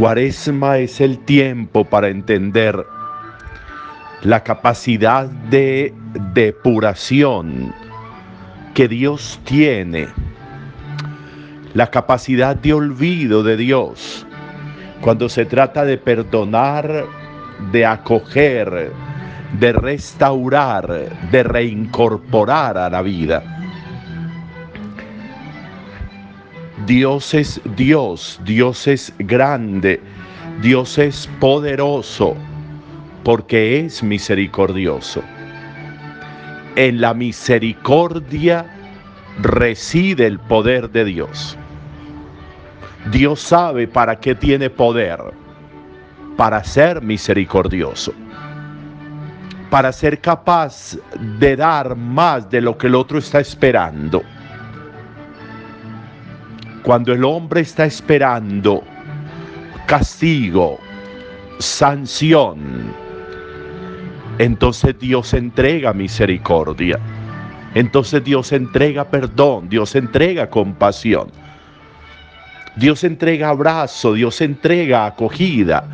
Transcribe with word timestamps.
Cuaresma 0.00 0.78
es 0.78 0.98
el 1.02 1.18
tiempo 1.18 1.84
para 1.84 2.08
entender 2.08 2.86
la 4.22 4.42
capacidad 4.42 5.26
de 5.26 5.92
depuración 6.32 7.74
que 8.72 8.88
Dios 8.88 9.38
tiene, 9.44 10.08
la 11.74 11.90
capacidad 11.90 12.56
de 12.56 12.72
olvido 12.72 13.42
de 13.42 13.58
Dios 13.58 14.26
cuando 15.02 15.28
se 15.28 15.44
trata 15.44 15.84
de 15.84 15.98
perdonar, 15.98 17.04
de 17.70 17.84
acoger, 17.84 18.90
de 19.58 19.72
restaurar, 19.74 21.10
de 21.30 21.42
reincorporar 21.42 22.78
a 22.78 22.88
la 22.88 23.02
vida. 23.02 23.59
Dios 26.90 27.34
es 27.34 27.60
Dios, 27.76 28.40
Dios 28.42 28.88
es 28.88 29.14
grande, 29.20 30.00
Dios 30.60 30.98
es 30.98 31.28
poderoso, 31.38 32.34
porque 33.22 33.78
es 33.78 34.02
misericordioso. 34.02 35.22
En 36.74 37.00
la 37.00 37.14
misericordia 37.14 38.66
reside 39.40 40.26
el 40.26 40.40
poder 40.40 40.90
de 40.90 41.04
Dios. 41.04 41.56
Dios 43.12 43.38
sabe 43.38 43.86
para 43.86 44.16
qué 44.16 44.34
tiene 44.34 44.68
poder, 44.68 45.20
para 46.36 46.64
ser 46.64 47.02
misericordioso, 47.02 48.12
para 49.70 49.92
ser 49.92 50.20
capaz 50.20 50.98
de 51.38 51.54
dar 51.54 51.94
más 51.94 52.50
de 52.50 52.60
lo 52.60 52.76
que 52.76 52.88
el 52.88 52.96
otro 52.96 53.20
está 53.20 53.38
esperando 53.38 54.24
cuando 56.90 57.12
el 57.12 57.22
hombre 57.22 57.60
está 57.60 57.84
esperando 57.84 58.82
castigo, 59.86 60.80
sanción, 61.60 62.92
entonces 64.40 64.98
Dios 64.98 65.32
entrega 65.34 65.92
misericordia. 65.92 66.98
Entonces 67.74 68.24
Dios 68.24 68.50
entrega 68.50 69.04
perdón, 69.04 69.68
Dios 69.68 69.94
entrega 69.94 70.50
compasión. 70.50 71.30
Dios 72.74 73.04
entrega 73.04 73.50
abrazo, 73.50 74.14
Dios 74.14 74.40
entrega 74.40 75.06
acogida. 75.06 75.86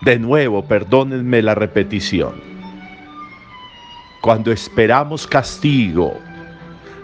De 0.00 0.18
nuevo, 0.18 0.64
perdónenme 0.64 1.40
la 1.40 1.54
repetición. 1.54 2.32
Cuando 4.20 4.50
esperamos 4.50 5.24
castigo, 5.24 6.18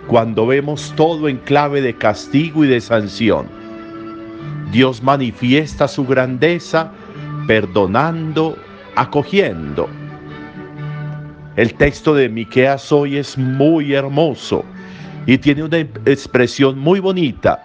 cuando 0.06 0.46
vemos 0.46 0.92
todo 0.96 1.28
en 1.28 1.38
clave 1.38 1.80
de 1.80 1.94
castigo 1.94 2.64
y 2.64 2.68
de 2.68 2.80
sanción. 2.80 3.46
Dios 4.70 5.02
manifiesta 5.02 5.88
su 5.88 6.06
grandeza 6.06 6.92
perdonando, 7.46 8.56
acogiendo. 8.94 9.88
El 11.56 11.74
texto 11.74 12.14
de 12.14 12.28
Miqueas 12.28 12.92
hoy 12.92 13.16
es 13.16 13.36
muy 13.38 13.94
hermoso 13.94 14.64
y 15.26 15.38
tiene 15.38 15.64
una 15.64 15.78
expresión 15.78 16.78
muy 16.78 17.00
bonita. 17.00 17.64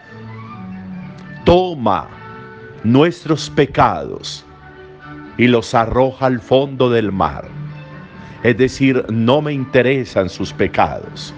Toma 1.44 2.08
nuestros 2.84 3.50
pecados 3.50 4.46
y 5.38 5.47
los 5.47 5.73
arroja 5.75 6.28
al 6.28 6.40
fondo 6.40 6.90
del 6.90 7.12
mar. 7.12 7.47
Es 8.44 8.58
decir, 8.58 9.06
no 9.09 9.41
me 9.41 9.53
interesan 9.53 10.29
sus 10.29 10.53
pecados 10.53 11.34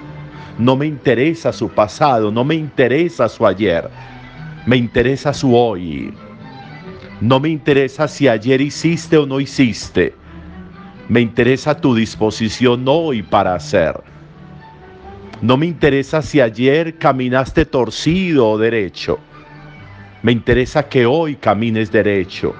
no 0.57 0.75
me 0.75 0.85
interesa 0.85 1.51
su 1.51 1.69
pasado, 1.69 2.31
no 2.31 2.43
me 2.43 2.55
interesa 2.55 3.27
su 3.27 3.45
ayer, 3.45 3.89
me 4.65 4.77
interesa 4.77 5.33
su 5.33 5.55
hoy. 5.55 6.13
No 7.21 7.39
me 7.39 7.49
interesa 7.49 8.07
si 8.07 8.27
ayer 8.27 8.61
hiciste 8.61 9.17
o 9.17 9.25
no 9.25 9.39
hiciste. 9.39 10.13
Me 11.07 11.21
interesa 11.21 11.75
tu 11.75 11.95
disposición 11.95 12.83
hoy 12.87 13.23
para 13.23 13.55
hacer. 13.55 13.99
No 15.41 15.57
me 15.57 15.65
interesa 15.65 16.21
si 16.21 16.39
ayer 16.39 16.97
caminaste 16.97 17.65
torcido 17.65 18.49
o 18.49 18.57
derecho. 18.57 19.19
Me 20.21 20.31
interesa 20.31 20.87
que 20.87 21.05
hoy 21.05 21.35
camines 21.35 21.91
derecho. 21.91 22.53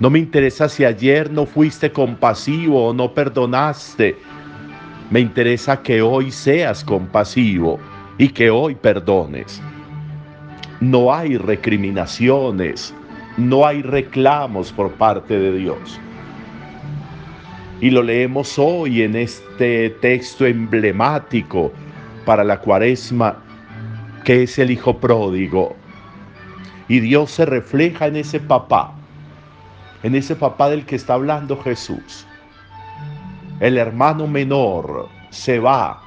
No 0.00 0.10
me 0.10 0.18
interesa 0.18 0.68
si 0.68 0.84
ayer 0.84 1.30
no 1.30 1.46
fuiste 1.46 1.90
compasivo 1.90 2.88
o 2.88 2.94
no 2.94 3.12
perdonaste 3.12 4.16
me 5.10 5.20
interesa 5.20 5.82
que 5.82 6.02
hoy 6.02 6.30
seas 6.32 6.82
compasivo 6.82 7.78
y 8.18 8.28
que 8.28 8.50
hoy 8.50 8.74
perdones. 8.74 9.62
No 10.80 11.14
hay 11.14 11.36
recriminaciones, 11.36 12.92
no 13.36 13.66
hay 13.66 13.82
reclamos 13.82 14.72
por 14.72 14.90
parte 14.92 15.38
de 15.38 15.58
Dios. 15.58 16.00
Y 17.80 17.90
lo 17.90 18.02
leemos 18.02 18.58
hoy 18.58 19.02
en 19.02 19.14
este 19.16 19.90
texto 20.00 20.44
emblemático 20.44 21.72
para 22.24 22.42
la 22.42 22.58
cuaresma, 22.58 23.36
que 24.24 24.42
es 24.42 24.58
el 24.58 24.70
Hijo 24.72 24.98
Pródigo. 24.98 25.76
Y 26.88 27.00
Dios 27.00 27.30
se 27.30 27.46
refleja 27.46 28.06
en 28.06 28.16
ese 28.16 28.40
papá, 28.40 28.92
en 30.02 30.16
ese 30.16 30.34
papá 30.34 30.68
del 30.68 30.84
que 30.84 30.96
está 30.96 31.14
hablando 31.14 31.56
Jesús 31.62 32.26
el 33.60 33.78
hermano 33.78 34.26
menor 34.26 35.08
se 35.30 35.58
va, 35.58 36.02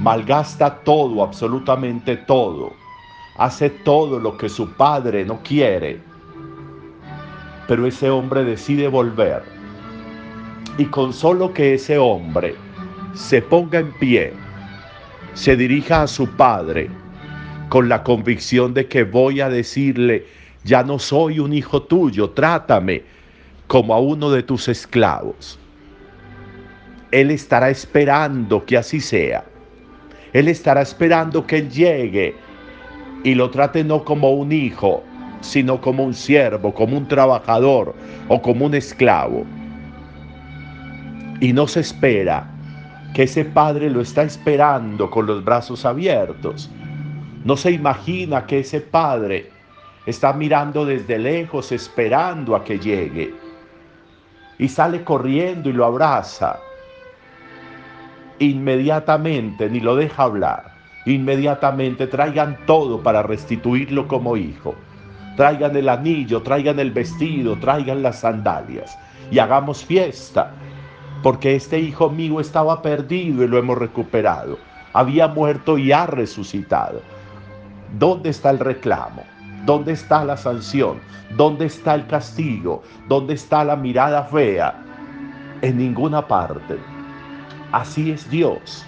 malgasta 0.00 0.74
todo, 0.80 1.22
absolutamente 1.22 2.18
todo, 2.18 2.72
hace 3.38 3.70
todo 3.70 4.18
lo 4.18 4.36
que 4.36 4.50
su 4.50 4.70
padre 4.74 5.24
no 5.24 5.40
quiere, 5.42 6.00
pero 7.66 7.86
ese 7.86 8.10
hombre 8.10 8.44
decide 8.44 8.88
volver. 8.88 9.42
Y 10.76 10.84
con 10.86 11.14
solo 11.14 11.52
que 11.54 11.74
ese 11.74 11.96
hombre 11.96 12.56
se 13.14 13.40
ponga 13.40 13.78
en 13.78 13.92
pie, 13.92 14.34
se 15.32 15.56
dirija 15.56 16.02
a 16.02 16.06
su 16.06 16.28
padre 16.28 16.90
con 17.70 17.88
la 17.88 18.02
convicción 18.02 18.74
de 18.74 18.86
que 18.86 19.04
voy 19.04 19.40
a 19.40 19.48
decirle, 19.48 20.26
ya 20.64 20.82
no 20.82 20.98
soy 20.98 21.38
un 21.38 21.54
hijo 21.54 21.82
tuyo, 21.84 22.30
trátame 22.30 23.02
como 23.66 23.94
a 23.94 23.98
uno 23.98 24.30
de 24.30 24.42
tus 24.42 24.68
esclavos 24.68 25.58
él 27.12 27.30
estará 27.30 27.68
esperando 27.68 28.64
que 28.64 28.78
así 28.78 28.98
sea. 28.98 29.44
Él 30.32 30.48
estará 30.48 30.80
esperando 30.80 31.46
que 31.46 31.58
Él 31.58 31.70
llegue 31.70 32.34
y 33.22 33.34
lo 33.34 33.50
trate 33.50 33.84
no 33.84 34.02
como 34.02 34.30
un 34.30 34.50
hijo, 34.50 35.04
sino 35.42 35.78
como 35.80 36.04
un 36.04 36.14
siervo, 36.14 36.72
como 36.72 36.96
un 36.96 37.06
trabajador 37.06 37.94
o 38.28 38.40
como 38.40 38.64
un 38.64 38.74
esclavo. 38.74 39.44
Y 41.40 41.52
no 41.52 41.66
se 41.66 41.80
espera 41.80 42.48
que 43.14 43.24
ese 43.24 43.44
padre 43.44 43.90
lo 43.90 44.00
está 44.00 44.22
esperando 44.22 45.10
con 45.10 45.26
los 45.26 45.44
brazos 45.44 45.84
abiertos. 45.84 46.70
No 47.44 47.58
se 47.58 47.72
imagina 47.72 48.46
que 48.46 48.60
ese 48.60 48.80
padre 48.80 49.50
está 50.06 50.32
mirando 50.32 50.86
desde 50.86 51.18
lejos 51.18 51.72
esperando 51.72 52.56
a 52.56 52.64
que 52.64 52.78
llegue. 52.78 53.34
Y 54.58 54.68
sale 54.68 55.04
corriendo 55.04 55.68
y 55.68 55.74
lo 55.74 55.84
abraza 55.84 56.58
inmediatamente, 58.38 59.68
ni 59.68 59.80
lo 59.80 59.96
deja 59.96 60.24
hablar, 60.24 60.74
inmediatamente 61.06 62.06
traigan 62.06 62.56
todo 62.66 63.02
para 63.02 63.22
restituirlo 63.22 64.08
como 64.08 64.36
hijo. 64.36 64.74
Traigan 65.36 65.74
el 65.76 65.88
anillo, 65.88 66.42
traigan 66.42 66.78
el 66.78 66.90
vestido, 66.90 67.56
traigan 67.56 68.02
las 68.02 68.20
sandalias 68.20 68.98
y 69.30 69.38
hagamos 69.38 69.84
fiesta, 69.84 70.52
porque 71.22 71.56
este 71.56 71.78
hijo 71.78 72.10
mío 72.10 72.38
estaba 72.38 72.82
perdido 72.82 73.42
y 73.42 73.48
lo 73.48 73.58
hemos 73.58 73.78
recuperado. 73.78 74.58
Había 74.92 75.28
muerto 75.28 75.78
y 75.78 75.90
ha 75.90 76.06
resucitado. 76.06 77.00
¿Dónde 77.98 78.28
está 78.30 78.50
el 78.50 78.58
reclamo? 78.58 79.24
¿Dónde 79.64 79.92
está 79.92 80.24
la 80.24 80.36
sanción? 80.36 80.98
¿Dónde 81.36 81.66
está 81.66 81.94
el 81.94 82.06
castigo? 82.06 82.82
¿Dónde 83.08 83.34
está 83.34 83.64
la 83.64 83.76
mirada 83.76 84.24
fea? 84.24 84.74
En 85.62 85.78
ninguna 85.78 86.26
parte. 86.26 86.91
Así 87.72 88.10
es 88.10 88.30
Dios. 88.30 88.84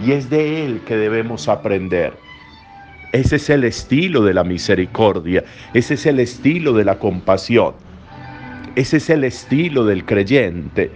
Y 0.00 0.12
es 0.12 0.30
de 0.30 0.64
Él 0.64 0.82
que 0.86 0.96
debemos 0.96 1.48
aprender. 1.48 2.16
Ese 3.12 3.36
es 3.36 3.50
el 3.50 3.64
estilo 3.64 4.22
de 4.22 4.34
la 4.34 4.44
misericordia. 4.44 5.42
Ese 5.74 5.94
es 5.94 6.06
el 6.06 6.20
estilo 6.20 6.72
de 6.74 6.84
la 6.84 6.98
compasión. 7.00 7.74
Ese 8.76 8.98
es 8.98 9.10
el 9.10 9.24
estilo 9.24 9.84
del 9.84 10.04
creyente. 10.04 10.92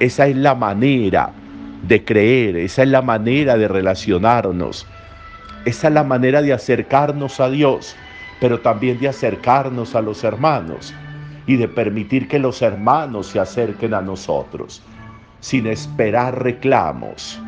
Esa 0.00 0.26
es 0.26 0.36
la 0.36 0.54
manera 0.54 1.32
de 1.88 2.04
creer. 2.04 2.56
Esa 2.56 2.82
es 2.82 2.88
la 2.88 3.00
manera 3.00 3.56
de 3.56 3.68
relacionarnos. 3.68 4.86
Esa 5.64 5.88
es 5.88 5.94
la 5.94 6.04
manera 6.04 6.42
de 6.42 6.52
acercarnos 6.52 7.40
a 7.40 7.48
Dios, 7.48 7.96
pero 8.38 8.60
también 8.60 8.98
de 8.98 9.08
acercarnos 9.08 9.94
a 9.94 10.02
los 10.02 10.24
hermanos 10.24 10.92
y 11.46 11.56
de 11.56 11.68
permitir 11.68 12.28
que 12.28 12.38
los 12.38 12.60
hermanos 12.60 13.28
se 13.28 13.40
acerquen 13.40 13.94
a 13.94 14.02
nosotros 14.02 14.82
sin 15.42 15.66
esperar 15.66 16.40
reclamos, 16.40 17.38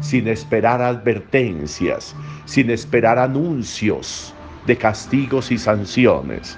sin 0.00 0.28
esperar 0.28 0.80
advertencias, 0.80 2.14
sin 2.44 2.70
esperar 2.70 3.18
anuncios 3.18 4.32
de 4.64 4.76
castigos 4.78 5.50
y 5.50 5.58
sanciones. 5.58 6.56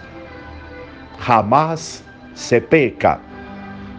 Jamás 1.20 2.04
se 2.34 2.60
peca 2.60 3.18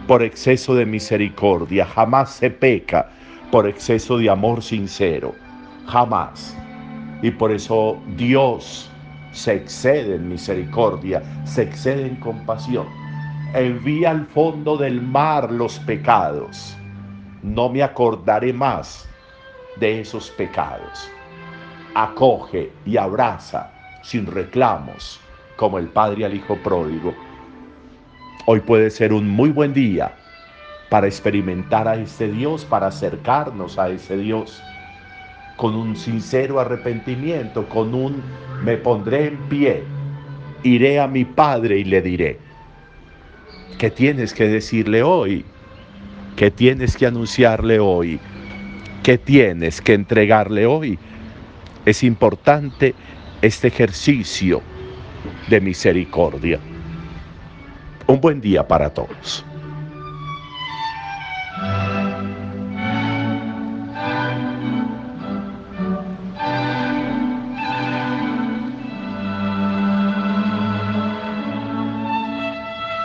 por 0.06 0.22
exceso 0.22 0.76
de 0.76 0.86
misericordia, 0.86 1.84
jamás 1.86 2.30
se 2.30 2.50
peca 2.50 3.10
por 3.50 3.66
exceso 3.66 4.16
de 4.16 4.30
amor 4.30 4.62
sincero, 4.62 5.34
jamás. 5.88 6.56
Y 7.20 7.32
por 7.32 7.50
eso 7.50 8.00
Dios 8.16 8.88
se 9.32 9.54
excede 9.54 10.14
en 10.14 10.28
misericordia, 10.28 11.20
se 11.44 11.62
excede 11.62 12.06
en 12.06 12.16
compasión. 12.16 12.99
Envía 13.54 14.10
al 14.10 14.26
fondo 14.26 14.76
del 14.76 15.02
mar 15.02 15.50
los 15.50 15.80
pecados. 15.80 16.76
No 17.42 17.68
me 17.68 17.82
acordaré 17.82 18.52
más 18.52 19.08
de 19.80 20.00
esos 20.00 20.30
pecados. 20.30 21.10
Acoge 21.94 22.70
y 22.86 22.96
abraza 22.96 23.72
sin 24.02 24.26
reclamos, 24.26 25.18
como 25.56 25.78
el 25.78 25.88
Padre 25.88 26.26
al 26.26 26.34
Hijo 26.34 26.56
pródigo. 26.62 27.12
Hoy 28.46 28.60
puede 28.60 28.88
ser 28.88 29.12
un 29.12 29.28
muy 29.28 29.50
buen 29.50 29.74
día 29.74 30.12
para 30.88 31.08
experimentar 31.08 31.88
a 31.88 31.96
ese 31.96 32.28
Dios, 32.28 32.64
para 32.64 32.86
acercarnos 32.86 33.78
a 33.80 33.88
ese 33.88 34.16
Dios 34.16 34.62
con 35.56 35.74
un 35.74 35.96
sincero 35.96 36.60
arrepentimiento, 36.60 37.68
con 37.68 37.94
un 37.94 38.22
me 38.62 38.76
pondré 38.76 39.26
en 39.26 39.36
pie, 39.48 39.82
iré 40.62 41.00
a 41.00 41.06
mi 41.06 41.24
Padre 41.24 41.78
y 41.78 41.84
le 41.84 42.00
diré. 42.00 42.49
¿Qué 43.78 43.90
tienes 43.90 44.34
que 44.34 44.48
decirle 44.48 45.02
hoy? 45.02 45.44
¿Qué 46.36 46.50
tienes 46.50 46.96
que 46.96 47.06
anunciarle 47.06 47.78
hoy? 47.78 48.20
¿Qué 49.02 49.18
tienes 49.18 49.80
que 49.80 49.94
entregarle 49.94 50.66
hoy? 50.66 50.98
Es 51.84 52.02
importante 52.02 52.94
este 53.42 53.68
ejercicio 53.68 54.62
de 55.48 55.60
misericordia. 55.60 56.58
Un 58.06 58.20
buen 58.20 58.40
día 58.40 58.66
para 58.66 58.90
todos. 58.90 59.44